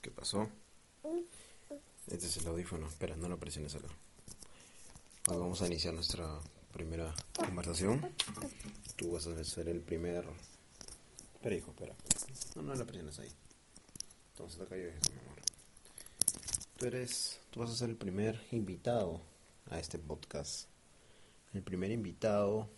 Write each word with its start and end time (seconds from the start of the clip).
¿Qué 0.00 0.10
pasó? 0.10 0.48
Este 2.08 2.26
es 2.26 2.36
el 2.38 2.48
audífono. 2.48 2.88
Espera, 2.88 3.14
no 3.16 3.28
lo 3.28 3.38
presiones 3.38 3.74
acá. 3.76 3.86
Hoy 5.28 5.36
vamos 5.36 5.62
a 5.62 5.68
iniciar 5.68 5.94
nuestra 5.94 6.40
primera 6.72 7.14
conversación. 7.36 8.14
Tú 8.96 9.12
vas 9.12 9.26
a 9.28 9.44
ser 9.44 9.68
el 9.68 9.80
primer... 9.80 10.24
Espera, 11.34 11.54
hijo, 11.54 11.70
espera. 11.70 11.94
No, 12.56 12.62
no 12.62 12.74
la 12.74 12.84
presiones 12.84 13.18
ahí. 13.20 13.30
Entonces 14.32 14.60
acá 14.60 14.76
yo 14.76 14.88
eso, 14.88 15.12
mi 15.12 15.20
amor. 15.20 15.40
Tú 16.78 16.86
eres... 16.86 17.40
Tú 17.50 17.60
vas 17.60 17.70
a 17.70 17.76
ser 17.76 17.90
el 17.90 17.96
primer 17.96 18.44
invitado 18.50 19.20
a 19.70 19.78
este 19.78 20.00
podcast. 20.00 20.66
El 21.54 21.62
primer 21.62 21.92
invitado... 21.92 22.68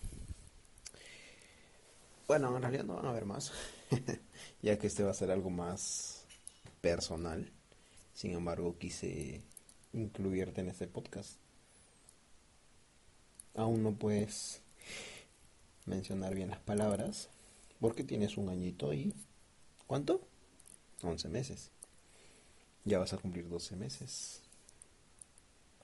Bueno, 2.26 2.54
en 2.54 2.62
realidad 2.62 2.84
no 2.84 2.96
van 2.96 3.06
a 3.06 3.10
haber 3.10 3.24
más. 3.24 3.50
ya 4.62 4.78
que 4.78 4.86
este 4.86 5.04
va 5.04 5.10
a 5.10 5.14
ser 5.14 5.30
algo 5.30 5.48
más 5.48 6.23
personal. 6.84 7.50
Sin 8.12 8.32
embargo, 8.32 8.76
quise 8.78 9.40
incluirte 9.94 10.60
en 10.60 10.68
este 10.68 10.86
podcast. 10.86 11.38
Aún 13.54 13.82
no 13.82 13.94
puedes 13.94 14.60
mencionar 15.86 16.34
bien 16.34 16.50
las 16.50 16.60
palabras 16.60 17.30
porque 17.80 18.04
tienes 18.04 18.36
un 18.36 18.50
añito 18.50 18.92
y... 18.92 19.14
¿Cuánto? 19.86 20.20
11 21.02 21.28
meses. 21.30 21.70
Ya 22.84 22.98
vas 22.98 23.14
a 23.14 23.18
cumplir 23.18 23.48
12 23.48 23.76
meses. 23.76 24.42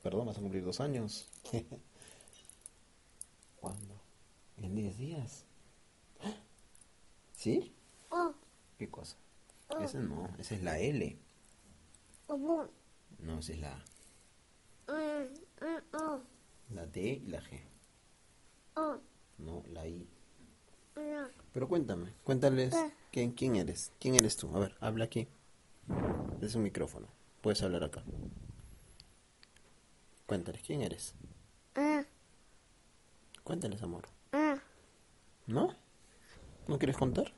Perdón, 0.02 0.26
vas 0.26 0.36
a 0.36 0.42
cumplir 0.42 0.64
dos 0.64 0.80
años. 0.80 1.28
¿Cuándo? 3.60 3.94
En 4.58 4.74
10 4.74 4.98
días. 4.98 5.44
¿Sí? 7.36 7.72
¿Qué 8.78 8.90
cosa? 8.90 9.16
Esa 9.78 9.98
no, 10.00 10.28
esa 10.38 10.54
es 10.54 10.62
la 10.62 10.78
L. 10.78 11.18
No, 13.18 13.38
esa 13.38 13.52
es 13.52 13.60
la 13.60 13.72
A. 13.74 13.84
La 16.70 16.86
D 16.86 17.00
y 17.00 17.26
la 17.26 17.40
G. 17.40 17.60
No, 19.38 19.64
la 19.68 19.86
I. 19.86 20.08
Pero 21.52 21.68
cuéntame, 21.68 22.12
cuéntales 22.24 22.74
quién, 23.10 23.32
quién 23.32 23.56
eres. 23.56 23.92
¿Quién 23.98 24.14
eres 24.14 24.36
tú? 24.36 24.54
A 24.54 24.60
ver, 24.60 24.76
habla 24.80 25.04
aquí. 25.04 25.28
Es 26.40 26.54
un 26.54 26.62
micrófono. 26.62 27.08
Puedes 27.40 27.62
hablar 27.62 27.84
acá. 27.84 28.02
Cuéntales, 30.26 30.62
¿quién 30.62 30.82
eres? 30.82 31.14
Cuéntales, 33.42 33.82
amor. 33.82 34.08
¿No? 35.46 35.74
¿No 36.68 36.78
quieres 36.78 36.96
contar? 36.96 37.32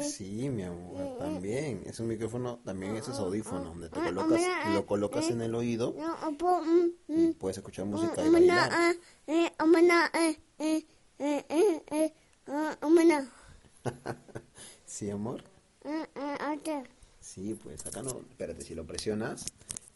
Sí, 0.00 0.48
mi 0.48 0.62
amor, 0.62 1.18
también. 1.18 1.82
Es 1.86 2.00
un 2.00 2.08
micrófono, 2.08 2.60
también 2.64 2.96
es 2.96 3.08
audífono, 3.08 3.64
donde 3.64 3.88
te 3.88 4.00
colocas, 4.00 4.42
lo 4.72 4.86
colocas 4.86 5.30
en 5.30 5.42
el 5.42 5.54
oído 5.54 5.94
y 7.08 7.32
puedes 7.34 7.58
escuchar 7.58 7.84
música 7.84 8.24
y 8.24 8.30
bailar. 8.30 8.96
¿Sí, 14.86 15.10
amor? 15.10 15.44
Sí, 17.20 17.58
pues 17.62 17.86
acá 17.86 18.02
no. 18.02 18.20
Espérate, 18.30 18.62
si 18.62 18.74
lo 18.74 18.86
presionas, 18.86 19.46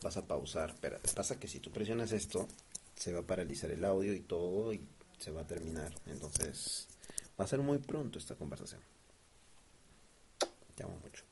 vas 0.03 0.17
a 0.17 0.27
pausar. 0.27 0.71
Espérate, 0.71 1.09
pasa 1.13 1.39
que 1.39 1.49
si 1.49 1.61
tú 1.61 1.71
presionas 1.71 2.13
esto, 2.13 2.47
se 2.95 3.13
va 3.13 3.21
a 3.21 3.27
paralizar 3.27 3.71
el 3.71 3.85
audio 3.85 4.15
y 4.15 4.21
todo 4.21 4.73
y 4.73 4.87
se 5.19 5.31
va 5.31 5.43
a 5.43 5.47
terminar. 5.47 5.95
Entonces, 6.07 6.89
va 7.39 7.45
a 7.45 7.49
ser 7.49 7.61
muy 7.61 7.79
pronto 7.79 8.19
esta 8.19 8.35
conversación. 8.35 8.81
Te 10.77 10.85
amo 10.85 10.99
mucho. 11.03 11.25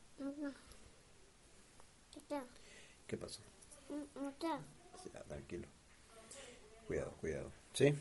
¿Qué 3.07 3.17
pasó? 3.17 3.43
Ya, 5.13 5.23
tranquilo. 5.25 5.69
Cuidado, 6.87 7.13
cuidado. 7.21 7.53
¿Sí? 7.75 7.95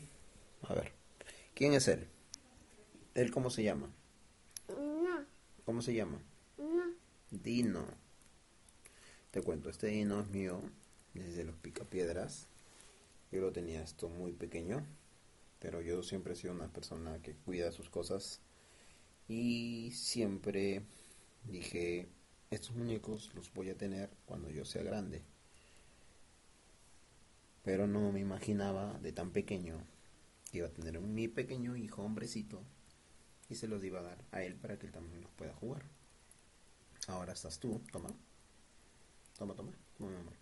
A 0.62 0.74
ver. 0.74 0.92
¿Quién 1.54 1.74
es 1.74 1.86
él? 1.86 2.08
¿Él 3.14 3.30
cómo 3.30 3.50
se 3.50 3.62
llama? 3.62 3.90
¿Cómo 5.64 5.82
se 5.82 5.94
llama? 5.94 6.18
Dino. 7.30 7.86
Te 9.30 9.42
cuento, 9.42 9.68
este 9.68 9.88
Dino 9.88 10.20
es 10.20 10.28
mío 10.28 10.60
desde 11.12 11.44
los 11.44 11.56
picapiedras. 11.56 12.48
Yo 13.30 13.40
lo 13.40 13.52
tenía 13.52 13.82
esto 13.82 14.08
muy 14.08 14.32
pequeño, 14.32 14.84
pero 15.58 15.82
yo 15.82 16.02
siempre 16.02 16.32
he 16.32 16.36
sido 16.36 16.54
una 16.54 16.68
persona 16.68 17.20
que 17.20 17.34
cuida 17.34 17.72
sus 17.72 17.90
cosas 17.90 18.40
y 19.28 19.90
siempre 19.92 20.82
dije, 21.44 22.08
estos 22.50 22.74
muñecos 22.74 23.32
los 23.34 23.52
voy 23.52 23.70
a 23.70 23.76
tener 23.76 24.10
cuando 24.26 24.50
yo 24.50 24.64
sea 24.64 24.82
grande. 24.82 25.22
Pero 27.62 27.86
no 27.86 28.12
me 28.12 28.20
imaginaba 28.20 28.98
de 29.00 29.12
tan 29.12 29.30
pequeño 29.30 29.82
que 30.50 30.58
iba 30.58 30.68
a 30.68 30.72
tener 30.72 31.00
mi 31.00 31.28
pequeño 31.28 31.76
hijo, 31.76 32.02
hombrecito, 32.02 32.62
y 33.48 33.54
se 33.54 33.68
los 33.68 33.82
iba 33.84 34.00
a 34.00 34.04
dar 34.04 34.24
a 34.32 34.42
él 34.42 34.54
para 34.54 34.78
que 34.78 34.86
él 34.86 34.92
también 34.92 35.22
los 35.22 35.32
pueda 35.32 35.54
jugar. 35.54 35.84
Ahora 37.06 37.32
estás 37.32 37.58
tú, 37.58 37.80
toma. 37.92 38.10
Toma, 39.36 39.54
toma, 39.54 39.72
toma. 39.98 40.32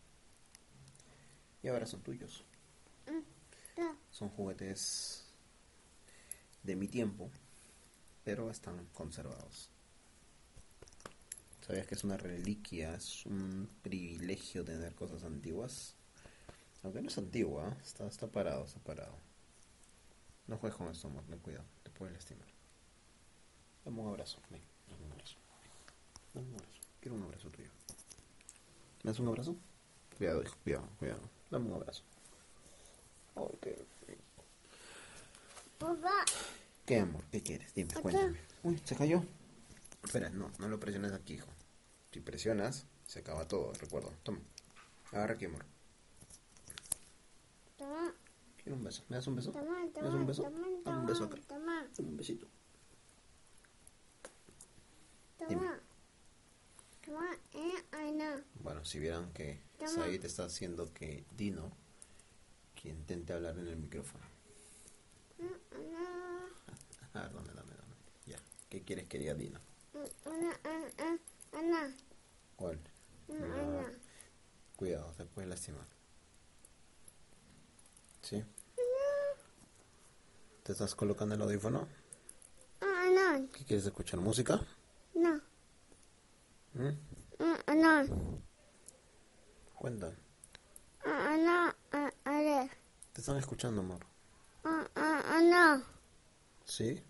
Y 1.63 1.69
ahora 1.69 1.87
son 1.87 2.03
tuyos. 2.03 2.45
Son 4.11 4.29
juguetes 4.29 5.25
de 6.63 6.77
mi 6.77 6.89
tiempo, 6.89 7.31
pero 8.25 8.51
están 8.51 8.87
conservados. 8.93 9.71
¿Sabías 11.67 11.87
que 11.87 11.95
es 11.95 12.05
una 12.05 12.17
reliquia? 12.17 12.95
Es 12.95 13.25
un 13.27 13.69
privilegio 13.83 14.65
tener 14.65 14.95
cosas 14.95 15.23
antiguas. 15.25 15.95
Aunque 16.83 17.01
no 17.01 17.09
es 17.09 17.19
antigua, 17.19 17.77
está, 17.85 18.07
está 18.07 18.27
parado, 18.27 18.65
está 18.65 18.81
parado. 18.81 19.17
No 20.49 20.59
juegues 20.59 20.77
con 20.77 20.89
esto, 20.89 21.07
amor, 21.07 21.25
ten 21.25 21.39
cuidado, 21.39 21.65
te 21.85 21.91
puede 21.91 22.13
lastimar. 22.13 22.49
Dame 23.85 24.01
un 24.01 24.09
abrazo, 24.09 24.41
ven, 24.51 24.63
dame 24.89 25.07
un 25.07 25.13
abrazo. 25.13 25.37
Dame 26.35 26.49
un 26.49 26.55
abrazo, 26.55 26.81
quiero 27.01 27.17
un 27.17 27.23
abrazo 27.23 27.51
tuyo. 27.51 27.71
¿Me 29.05 29.11
das 29.11 29.21
un 29.21 29.29
abrazo? 29.29 29.57
Cuidado, 30.19 30.43
hijo, 30.43 30.57
cuidado, 30.65 30.89
cuidado. 30.99 31.21
Dame 31.51 31.67
un 31.67 31.75
abrazo. 31.75 32.03
Ay, 33.37 33.59
qué 33.61 33.85
rico. 34.09 34.45
Papá, 35.79 36.25
¿Qué, 36.85 36.99
amor? 36.99 37.23
¿Qué 37.31 37.41
quieres? 37.41 37.73
Dime, 37.75 37.95
cuéntame. 37.95 38.39
Uy, 38.65 38.81
se 38.85 38.97
cayó. 38.97 39.23
Espera, 40.03 40.31
no, 40.31 40.51
no 40.59 40.69
lo 40.69 40.79
presiones 40.81 41.13
aquí, 41.13 41.35
hijo. 41.35 41.49
Si 42.13 42.21
presionas, 42.21 42.87
se 43.07 43.21
acaba 43.21 43.47
todo, 43.49 43.73
recuerdo. 43.75 44.13
Toma. 44.23 44.41
Agarra 45.13 45.35
aquí, 45.35 45.45
amor. 45.47 45.65
toma, 47.77 48.15
Quiero 48.57 48.77
un 48.77 48.85
beso. 48.85 49.05
¿Me 49.09 49.17
das 49.17 49.27
un 49.27 49.37
beso? 49.37 49.53
toma, 49.53 49.81
¿Me 49.81 49.87
das 49.87 49.95
toma, 49.95 50.15
un 50.17 50.27
beso? 50.27 50.43
toma, 50.43 50.67
Dame 50.85 50.99
un 51.01 51.07
beso 51.07 51.29
toma, 51.29 51.35
acá. 51.37 51.47
toma, 51.49 51.89
Dame 51.97 52.09
un 52.09 52.17
besito. 52.17 52.47
Dime. 55.49 55.61
toma, 55.61 55.81
toma, 57.05 57.37
eh, 57.55 57.85
ay, 57.93 58.13
no, 58.13 58.41
Bueno, 58.63 58.85
si 58.85 58.99
vieran 59.01 59.33
que 59.33 59.61
Toma. 59.79 59.91
Said 59.91 60.25
está 60.25 60.45
haciendo 60.45 60.93
que 60.93 61.25
Dino 61.37 61.73
que 62.75 62.89
intente 62.91 63.33
hablar 63.33 63.59
en 63.59 63.67
el 63.69 63.77
micrófono. 63.77 64.25
Mm, 65.39 65.45
no, 65.93 67.15
A 67.19 67.23
ver, 67.23 67.33
dame, 67.33 67.49
dame, 67.55 67.73
dame. 67.75 67.95
Ya. 68.27 68.39
¿Qué 68.69 68.83
quieres 68.83 69.07
que 69.09 69.19
diga 69.19 69.35
Dino? 69.35 69.59
Ah, 70.43 70.91
ah, 70.99 71.17
ah, 71.53 71.63
no, 71.63 71.95
¿Cuál? 72.57 72.79
No. 73.29 73.81
ah, 73.81 73.91
Cuidado, 74.77 75.13
te 75.17 75.25
puede 75.27 75.47
lastimar. 75.49 75.87
¿Sí? 78.23 78.43
¿Te 80.63 80.73
estás 80.73 80.95
colocando 80.95 81.35
el 81.35 81.43
audífono? 81.43 81.89
no, 82.81 82.87
ah, 82.87 83.09
no, 83.41 83.49
¿Qué 83.53 83.65
quieres 83.65 83.85
escuchar? 83.87 84.21
¿Música? 84.21 84.61
no, 85.15 85.41
¿Mm? 86.75 86.89
ah, 87.41 87.75
no, 87.75 88.43
Cuenta. 89.75 90.13
ah, 91.05 91.37
no, 91.39 91.75
ah, 91.99 92.13
a 92.25 92.31
ver, 92.41 92.71
Te 93.13 93.21
están 93.21 93.37
escuchando, 93.39 93.81
amor. 93.81 94.07
ah, 94.65 94.87
ah, 94.95 95.23
ah, 95.27 95.41
no, 95.43 95.85
¿Sí? 96.65 97.03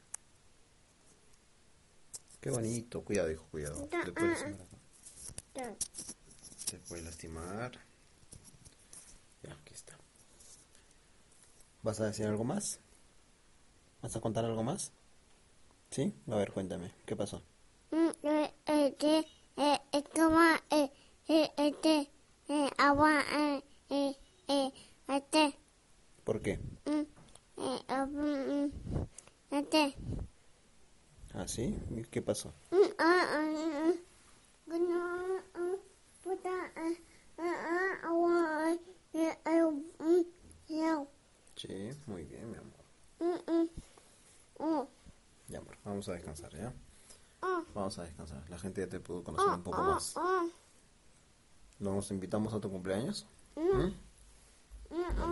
Qué 2.42 2.50
bonito. 2.50 3.02
Cuidado, 3.02 3.30
hijo, 3.30 3.46
cuidado. 3.52 3.86
Da- 3.88 4.04
Te 4.04 4.10
puede 4.10 4.26
ah, 4.26 4.30
lastimar. 4.32 4.66
Te 6.68 6.78
lastimar. 7.02 7.72
Ya, 9.44 9.52
aquí 9.52 9.72
está. 9.72 9.96
¿Vas 11.82 12.00
a 12.00 12.06
decir 12.06 12.26
algo 12.26 12.42
más? 12.42 12.80
¿Vas 14.02 14.16
a 14.16 14.20
contar 14.20 14.44
algo 14.44 14.64
más? 14.64 14.90
¿Sí? 15.90 16.12
A 16.28 16.34
ver, 16.34 16.50
cuéntame. 16.50 16.90
¿Qué 17.06 17.14
pasó? 17.14 17.42
mm, 17.92 18.10
sí? 31.62 32.06
¿Qué 32.10 32.22
pasó? 32.22 32.52
Sí, 41.56 41.90
muy 42.06 42.24
bien, 42.24 42.50
mi 42.50 42.56
amor. 42.56 42.82
Ya, 45.48 45.58
amor, 45.58 45.76
vamos 45.84 46.08
a 46.08 46.12
descansar, 46.12 46.52
¿ya? 46.56 46.72
Vamos 47.74 47.98
a 47.98 48.02
descansar. 48.02 48.48
La 48.48 48.58
gente 48.58 48.80
ya 48.80 48.88
te 48.88 49.00
pudo 49.00 49.22
conocer 49.22 49.48
un 49.48 49.62
poco 49.62 49.82
más. 49.82 50.14
¿Nos 51.78 52.10
invitamos 52.10 52.52
a 52.54 52.60
tu 52.60 52.70
cumpleaños? 52.70 53.26
¿Mm? 53.56 53.92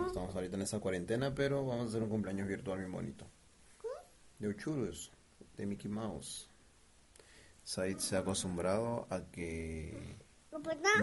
estamos 0.07 0.35
ahorita 0.35 0.55
en 0.55 0.63
esa 0.63 0.79
cuarentena, 0.79 1.33
pero 1.33 1.65
vamos 1.65 1.85
a 1.85 1.89
hacer 1.89 2.03
un 2.03 2.09
cumpleaños 2.09 2.47
virtual 2.47 2.79
bien 2.79 2.91
bonito. 2.91 3.25
De 4.39 4.47
Uchurus, 4.47 5.11
de 5.57 5.65
Mickey 5.65 5.89
Mouse. 5.89 6.47
Said 7.63 7.99
se 7.99 8.15
ha 8.15 8.19
acostumbrado 8.19 9.07
a 9.09 9.21
que 9.31 10.17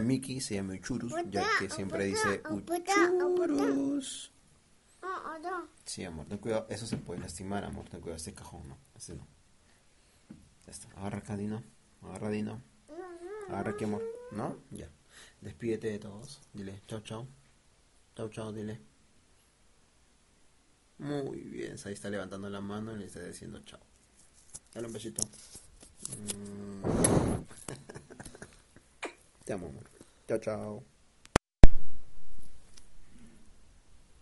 Mickey 0.02 0.40
se 0.40 0.56
llame 0.56 0.74
Uchurus, 0.74 1.12
ya 1.30 1.46
que 1.58 1.70
siempre 1.70 2.04
dice 2.04 2.42
Uchurus. 2.50 4.32
Sí, 5.84 6.04
amor, 6.04 6.26
ten 6.26 6.38
cuidado, 6.38 6.66
eso 6.68 6.86
se 6.86 6.96
puede 6.96 7.20
lastimar, 7.20 7.64
amor, 7.64 7.88
ten 7.88 8.00
cuidado, 8.00 8.16
este 8.16 8.34
cajón, 8.34 8.68
no, 8.68 8.76
este 8.96 9.14
no. 9.14 9.26
Agarra 10.96 11.18
acá, 11.18 11.36
Dino, 11.36 11.62
agarra 12.02 12.28
Dino. 12.30 12.60
Agarra 13.48 13.70
aquí, 13.70 13.84
amor, 13.84 14.02
¿no? 14.32 14.58
Ya. 14.70 14.90
Despídete 15.40 15.88
de 15.90 15.98
todos, 15.98 16.42
dile 16.52 16.82
chao, 16.86 17.00
chao. 17.00 17.26
Chao, 18.14 18.28
chao, 18.28 18.52
dile. 18.52 18.80
Muy 20.98 21.40
bien, 21.40 21.76
ahí 21.84 21.92
está 21.92 22.10
levantando 22.10 22.50
la 22.50 22.60
mano 22.60 22.92
y 22.92 22.98
le 22.98 23.06
está 23.06 23.20
diciendo 23.20 23.60
chao. 23.64 23.80
Dale 24.72 24.86
un 24.86 24.92
besito. 24.92 25.22
Mm. 26.16 26.82
Te 29.44 29.52
amo, 29.52 29.66
amor. 29.66 29.82
Chao, 30.26 30.38
chao. 30.38 30.97